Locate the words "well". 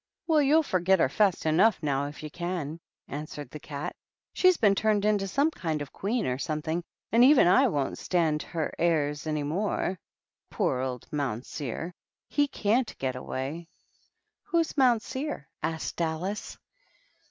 0.25-0.41